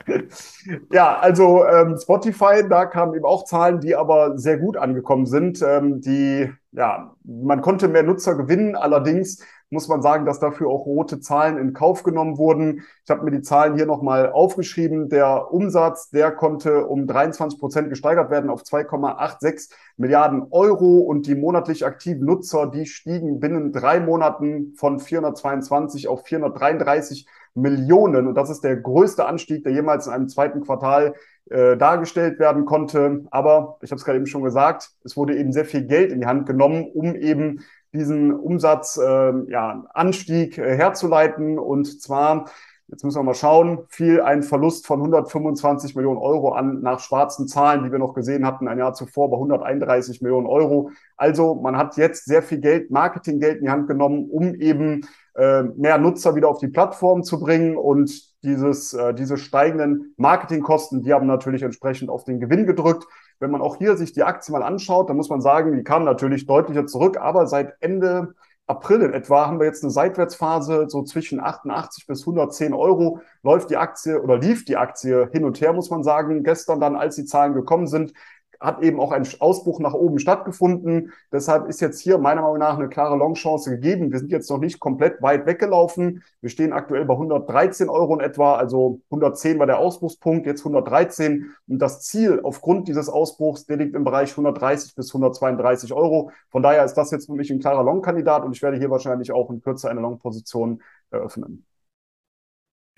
ja, 0.92 1.16
also 1.18 1.64
ähm, 1.64 1.96
Spotify, 1.96 2.68
da 2.68 2.86
kamen 2.86 3.14
eben 3.14 3.24
auch 3.24 3.44
Zahlen, 3.44 3.80
die 3.80 3.94
aber 3.94 4.36
sehr 4.36 4.58
gut 4.58 4.76
angekommen 4.76 5.26
sind. 5.26 5.62
Ähm, 5.62 6.00
die, 6.00 6.52
ja, 6.72 7.14
man 7.24 7.62
konnte 7.62 7.88
mehr 7.88 8.02
Nutzer 8.02 8.36
gewinnen, 8.36 8.76
allerdings 8.76 9.42
muss 9.70 9.88
man 9.88 10.02
sagen, 10.02 10.26
dass 10.26 10.40
dafür 10.40 10.68
auch 10.68 10.84
rote 10.84 11.20
Zahlen 11.20 11.56
in 11.56 11.72
Kauf 11.72 12.02
genommen 12.02 12.38
wurden. 12.38 12.82
Ich 13.04 13.10
habe 13.10 13.24
mir 13.24 13.30
die 13.30 13.42
Zahlen 13.42 13.76
hier 13.76 13.86
nochmal 13.86 14.30
aufgeschrieben. 14.32 15.08
Der 15.08 15.52
Umsatz, 15.52 16.10
der 16.10 16.32
konnte 16.32 16.86
um 16.86 17.06
23 17.06 17.58
Prozent 17.58 17.88
gesteigert 17.88 18.30
werden 18.30 18.50
auf 18.50 18.62
2,86 18.62 19.70
Milliarden 19.96 20.46
Euro 20.50 20.98
und 20.98 21.26
die 21.26 21.36
monatlich 21.36 21.86
aktiven 21.86 22.26
Nutzer, 22.26 22.66
die 22.66 22.86
stiegen 22.86 23.38
binnen 23.38 23.72
drei 23.72 24.00
Monaten 24.00 24.74
von 24.76 24.98
422 24.98 26.08
auf 26.08 26.26
433 26.26 27.26
Millionen. 27.54 28.26
Und 28.26 28.34
das 28.34 28.50
ist 28.50 28.62
der 28.62 28.76
größte 28.76 29.24
Anstieg, 29.24 29.62
der 29.62 29.72
jemals 29.72 30.06
in 30.06 30.12
einem 30.12 30.28
zweiten 30.28 30.62
Quartal 30.62 31.14
äh, 31.48 31.76
dargestellt 31.76 32.38
werden 32.38 32.64
konnte. 32.64 33.24
Aber 33.30 33.78
ich 33.82 33.90
habe 33.90 33.98
es 33.98 34.04
gerade 34.04 34.18
eben 34.18 34.26
schon 34.26 34.42
gesagt, 34.42 34.90
es 35.04 35.16
wurde 35.16 35.36
eben 35.36 35.52
sehr 35.52 35.64
viel 35.64 35.84
Geld 35.84 36.12
in 36.12 36.20
die 36.20 36.26
Hand 36.26 36.46
genommen, 36.46 36.90
um 36.92 37.14
eben 37.16 37.60
diesen 37.92 38.32
Umsatzanstieg 38.32 39.48
äh, 39.48 39.52
ja, 39.52 39.84
Anstieg, 39.94 40.58
äh, 40.58 40.76
herzuleiten. 40.76 41.58
Und 41.58 42.00
zwar, 42.00 42.46
jetzt 42.86 43.04
müssen 43.04 43.18
wir 43.18 43.24
mal 43.24 43.34
schauen, 43.34 43.80
fiel 43.88 44.20
ein 44.20 44.42
Verlust 44.42 44.86
von 44.86 45.00
125 45.00 45.96
Millionen 45.96 46.18
Euro 46.18 46.52
an 46.52 46.82
nach 46.82 47.00
schwarzen 47.00 47.48
Zahlen, 47.48 47.84
die 47.84 47.90
wir 47.90 47.98
noch 47.98 48.14
gesehen 48.14 48.46
hatten 48.46 48.68
ein 48.68 48.78
Jahr 48.78 48.94
zuvor 48.94 49.30
bei 49.30 49.36
131 49.36 50.22
Millionen 50.22 50.46
Euro. 50.46 50.90
Also 51.16 51.56
man 51.56 51.76
hat 51.76 51.96
jetzt 51.96 52.26
sehr 52.26 52.42
viel 52.42 52.58
Geld, 52.58 52.90
Marketinggeld 52.90 53.58
in 53.58 53.64
die 53.64 53.70
Hand 53.70 53.88
genommen, 53.88 54.28
um 54.30 54.54
eben 54.54 55.06
äh, 55.34 55.62
mehr 55.62 55.98
Nutzer 55.98 56.36
wieder 56.36 56.48
auf 56.48 56.58
die 56.58 56.68
Plattform 56.68 57.24
zu 57.24 57.40
bringen 57.40 57.76
und 57.76 58.29
dieses, 58.42 58.94
äh, 58.94 59.14
diese 59.14 59.36
steigenden 59.36 60.14
Marketingkosten, 60.16 61.02
die 61.02 61.12
haben 61.12 61.26
natürlich 61.26 61.62
entsprechend 61.62 62.10
auf 62.10 62.24
den 62.24 62.40
Gewinn 62.40 62.66
gedrückt. 62.66 63.06
Wenn 63.38 63.50
man 63.50 63.62
auch 63.62 63.76
hier 63.76 63.96
sich 63.96 64.12
die 64.12 64.22
Aktie 64.22 64.52
mal 64.52 64.62
anschaut, 64.62 65.08
dann 65.08 65.16
muss 65.16 65.28
man 65.28 65.40
sagen, 65.40 65.76
die 65.76 65.84
kam 65.84 66.04
natürlich 66.04 66.46
deutlicher 66.46 66.86
zurück, 66.86 67.18
aber 67.18 67.46
seit 67.46 67.74
Ende 67.80 68.34
April 68.70 69.02
in 69.02 69.12
etwa 69.12 69.46
haben 69.46 69.58
wir 69.58 69.66
jetzt 69.66 69.82
eine 69.82 69.90
Seitwärtsphase, 69.90 70.86
so 70.88 71.02
zwischen 71.02 71.40
88 71.40 72.06
bis 72.06 72.20
110 72.20 72.72
Euro 72.72 73.20
läuft 73.42 73.70
die 73.70 73.76
Aktie 73.76 74.22
oder 74.22 74.38
lief 74.38 74.64
die 74.64 74.76
Aktie 74.76 75.28
hin 75.32 75.44
und 75.44 75.60
her, 75.60 75.72
muss 75.72 75.90
man 75.90 76.04
sagen. 76.04 76.44
Gestern 76.44 76.78
dann, 76.78 76.94
als 76.94 77.16
die 77.16 77.24
Zahlen 77.24 77.52
gekommen 77.52 77.88
sind, 77.88 78.12
hat 78.60 78.82
eben 78.82 79.00
auch 79.00 79.12
ein 79.12 79.26
Ausbruch 79.38 79.80
nach 79.80 79.94
oben 79.94 80.18
stattgefunden. 80.18 81.12
Deshalb 81.32 81.68
ist 81.68 81.80
jetzt 81.80 82.00
hier 82.00 82.18
meiner 82.18 82.42
Meinung 82.42 82.58
nach 82.58 82.78
eine 82.78 82.88
klare 82.88 83.16
Longchance 83.16 83.70
gegeben. 83.70 84.12
Wir 84.12 84.18
sind 84.18 84.30
jetzt 84.30 84.50
noch 84.50 84.58
nicht 84.58 84.80
komplett 84.80 85.22
weit 85.22 85.46
weggelaufen. 85.46 86.22
Wir 86.40 86.50
stehen 86.50 86.72
aktuell 86.72 87.04
bei 87.06 87.14
113 87.14 87.88
Euro 87.88 88.14
in 88.14 88.20
etwa, 88.20 88.56
also 88.56 89.00
110 89.10 89.58
war 89.58 89.66
der 89.66 89.78
Ausbruchspunkt, 89.78 90.46
jetzt 90.46 90.60
113. 90.60 91.50
Und 91.68 91.78
das 91.78 92.02
Ziel 92.02 92.40
aufgrund 92.42 92.88
dieses 92.88 93.08
Ausbruchs, 93.08 93.64
der 93.66 93.78
liegt 93.78 93.94
im 93.94 94.04
Bereich 94.04 94.30
130 94.32 94.94
bis 94.94 95.08
132 95.08 95.92
Euro. 95.94 96.30
Von 96.50 96.62
daher 96.62 96.84
ist 96.84 96.94
das 96.94 97.10
jetzt 97.10 97.26
für 97.26 97.34
mich 97.34 97.50
ein 97.50 97.60
klarer 97.60 97.82
Long-Kandidat 97.82 98.44
und 98.44 98.54
ich 98.54 98.62
werde 98.62 98.76
hier 98.76 98.90
wahrscheinlich 98.90 99.32
auch 99.32 99.50
in 99.50 99.62
Kürze 99.62 99.88
eine 99.88 100.00
Long-Position 100.00 100.82
eröffnen. 101.10 101.69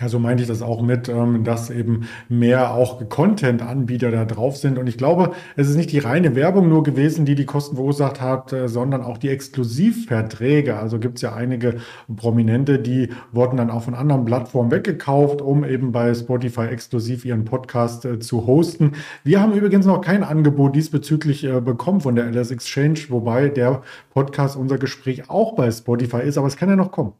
Ja, 0.02 0.08
so 0.08 0.18
meinte 0.18 0.42
ich 0.42 0.48
das 0.48 0.62
auch 0.62 0.82
mit, 0.82 1.08
ähm, 1.08 1.44
dass 1.44 1.70
eben 1.70 2.08
mehr 2.28 2.74
auch 2.74 3.08
Content-Anbieter 3.08 4.10
da 4.10 4.24
drauf 4.24 4.56
sind. 4.56 4.76
Und 4.76 4.88
ich 4.88 4.98
glaube, 4.98 5.30
es 5.54 5.68
ist 5.68 5.76
nicht 5.76 5.92
die 5.92 6.00
reine 6.00 6.34
Werbung 6.34 6.68
nur 6.68 6.82
gewesen, 6.82 7.24
die 7.24 7.36
die 7.36 7.46
Kosten 7.46 7.76
verursacht 7.76 8.20
hat, 8.20 8.52
äh, 8.52 8.68
sondern 8.68 9.02
auch 9.02 9.16
die 9.16 9.28
Exklusivverträge. 9.28 10.76
Also 10.76 10.98
gibt 10.98 11.18
es 11.18 11.22
ja 11.22 11.34
einige 11.34 11.76
Prominente, 12.16 12.80
die 12.80 13.10
wurden 13.30 13.56
dann 13.58 13.70
auch 13.70 13.84
von 13.84 13.94
anderen 13.94 14.24
Plattformen 14.24 14.72
weggekauft, 14.72 15.40
um 15.40 15.64
eben 15.64 15.92
bei 15.92 16.12
Spotify 16.14 16.62
exklusiv 16.62 17.24
ihren 17.24 17.44
Podcast 17.44 18.04
äh, 18.04 18.18
zu 18.18 18.44
hosten. 18.48 18.92
Wir 19.22 19.40
haben 19.40 19.52
übrigens 19.52 19.86
noch 19.86 20.00
kein 20.00 20.24
Angebot 20.24 20.74
diesbezüglich 20.74 21.44
äh, 21.44 21.60
bekommen 21.60 22.00
von 22.00 22.16
der 22.16 22.26
LS 22.26 22.50
Exchange, 22.50 22.98
wobei 23.10 23.50
der 23.50 23.82
Podcast, 24.10 24.56
unser 24.56 24.78
Gespräch 24.78 25.30
auch 25.30 25.54
bei 25.54 25.70
Spotify 25.70 26.22
ist, 26.22 26.38
aber 26.38 26.48
es 26.48 26.56
kann 26.56 26.68
ja 26.68 26.74
noch 26.74 26.90
kommen. 26.90 27.12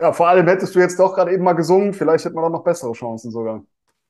Ja, 0.00 0.12
vor 0.12 0.28
allem 0.28 0.46
hättest 0.48 0.74
du 0.74 0.78
jetzt 0.78 0.98
doch 0.98 1.14
gerade 1.14 1.32
eben 1.32 1.44
mal 1.44 1.52
gesungen, 1.52 1.92
vielleicht 1.92 2.24
hätte 2.24 2.34
man 2.34 2.44
auch 2.44 2.50
noch 2.50 2.64
bessere 2.64 2.92
Chancen 2.92 3.30
sogar. 3.30 3.62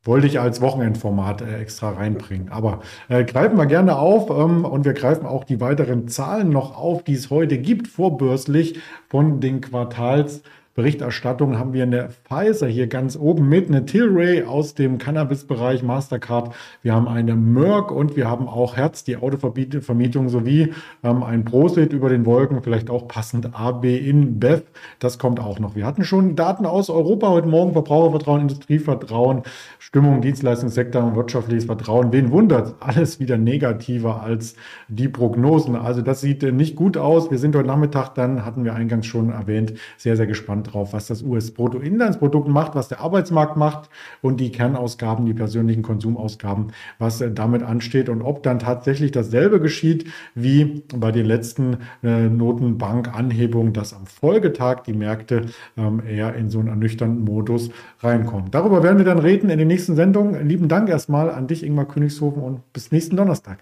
Wollte 0.02 0.26
ich 0.26 0.40
als 0.40 0.62
Wochenendformat 0.62 1.42
äh, 1.42 1.58
extra 1.60 1.90
reinbringen. 1.90 2.48
Aber 2.50 2.80
äh, 3.08 3.24
greifen 3.24 3.58
wir 3.58 3.66
gerne 3.66 3.98
auf 3.98 4.30
ähm, 4.30 4.64
und 4.64 4.86
wir 4.86 4.94
greifen 4.94 5.26
auch 5.26 5.44
die 5.44 5.60
weiteren 5.60 6.08
Zahlen 6.08 6.48
noch 6.48 6.78
auf, 6.78 7.04
die 7.04 7.14
es 7.14 7.28
heute 7.28 7.58
gibt, 7.58 7.88
vorbörslich 7.88 8.80
von 9.08 9.40
den 9.40 9.60
Quartals. 9.60 10.42
Berichterstattung 10.74 11.58
haben 11.58 11.72
wir 11.72 11.82
eine 11.82 12.10
Pfizer 12.10 12.68
hier 12.68 12.86
ganz 12.86 13.16
oben 13.16 13.48
mit, 13.48 13.68
eine 13.68 13.86
Tilray 13.86 14.44
aus 14.44 14.74
dem 14.74 14.98
Cannabis-Bereich, 14.98 15.82
Mastercard. 15.82 16.54
Wir 16.82 16.94
haben 16.94 17.08
eine 17.08 17.34
Merck 17.34 17.90
und 17.90 18.14
wir 18.14 18.30
haben 18.30 18.48
auch 18.48 18.76
Herz, 18.76 19.02
die 19.02 19.16
Autovermietung, 19.16 20.28
sowie 20.28 20.72
ähm, 21.02 21.24
ein 21.24 21.44
Prosit 21.44 21.92
über 21.92 22.08
den 22.08 22.24
Wolken, 22.24 22.62
vielleicht 22.62 22.88
auch 22.88 23.08
passend 23.08 23.52
AB 23.52 23.84
in 23.84 24.38
Bev. 24.38 24.62
Das 25.00 25.18
kommt 25.18 25.40
auch 25.40 25.58
noch. 25.58 25.74
Wir 25.74 25.84
hatten 25.84 26.04
schon 26.04 26.36
Daten 26.36 26.64
aus 26.64 26.88
Europa 26.88 27.28
heute 27.30 27.48
Morgen, 27.48 27.72
Verbrauchervertrauen, 27.72 28.42
Industrievertrauen, 28.42 29.42
Stimmung, 29.80 30.20
Dienstleistungssektor 30.20 31.02
und 31.02 31.16
wirtschaftliches 31.16 31.64
Vertrauen. 31.64 32.12
Wen 32.12 32.30
wundert? 32.30 32.76
Alles 32.78 33.18
wieder 33.18 33.38
negativer 33.38 34.22
als 34.22 34.54
die 34.86 35.08
Prognosen. 35.08 35.74
Also 35.74 36.00
das 36.00 36.20
sieht 36.20 36.44
nicht 36.44 36.76
gut 36.76 36.96
aus. 36.96 37.32
Wir 37.32 37.38
sind 37.38 37.56
heute 37.56 37.66
Nachmittag, 37.66 38.14
dann 38.14 38.44
hatten 38.44 38.62
wir 38.64 38.74
eingangs 38.74 39.06
schon 39.06 39.30
erwähnt, 39.30 39.74
sehr, 39.96 40.16
sehr 40.16 40.28
gespannt 40.28 40.59
gespannt 40.60 40.74
drauf, 40.74 40.92
was 40.92 41.06
das 41.06 41.22
US-Bruttoinlandsprodukt 41.22 42.48
macht, 42.48 42.74
was 42.74 42.88
der 42.88 43.00
Arbeitsmarkt 43.00 43.56
macht 43.56 43.90
und 44.22 44.40
die 44.40 44.52
Kernausgaben, 44.52 45.26
die 45.26 45.34
persönlichen 45.34 45.82
Konsumausgaben, 45.82 46.72
was 46.98 47.20
äh, 47.20 47.30
damit 47.30 47.62
ansteht 47.62 48.08
und 48.08 48.22
ob 48.22 48.42
dann 48.42 48.58
tatsächlich 48.58 49.12
dasselbe 49.12 49.60
geschieht 49.60 50.06
wie 50.34 50.84
bei 50.94 51.12
den 51.12 51.26
letzten 51.26 51.78
äh, 52.02 52.28
Notenbank-Anhebungen, 52.28 53.72
dass 53.72 53.94
am 53.94 54.06
Folgetag 54.06 54.82
die 54.84 54.92
Märkte 54.92 55.46
ähm, 55.76 56.02
eher 56.06 56.34
in 56.34 56.50
so 56.50 56.58
einen 56.58 56.68
ernüchternden 56.68 57.24
Modus 57.24 57.70
reinkommen. 58.00 58.50
Darüber 58.50 58.82
werden 58.82 58.98
wir 58.98 59.04
dann 59.04 59.18
reden 59.18 59.50
in 59.50 59.58
den 59.58 59.68
nächsten 59.68 59.96
Sendungen. 59.96 60.48
Lieben 60.48 60.68
Dank 60.68 60.88
erstmal 60.88 61.30
an 61.30 61.46
dich, 61.46 61.64
Ingmar 61.64 61.86
Königshofen, 61.86 62.42
und 62.42 62.72
bis 62.72 62.92
nächsten 62.92 63.16
Donnerstag. 63.16 63.58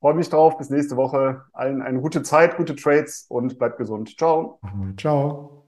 Freue 0.00 0.14
mich 0.14 0.28
drauf. 0.28 0.58
Bis 0.58 0.68
nächste 0.68 0.96
Woche. 0.96 1.42
Allen 1.52 1.80
eine 1.80 2.00
gute 2.00 2.22
Zeit, 2.22 2.56
gute 2.56 2.74
Trades 2.74 3.26
und 3.28 3.58
bleibt 3.58 3.78
gesund. 3.78 4.18
Ciao. 4.18 4.58
Ciao. 4.96 5.61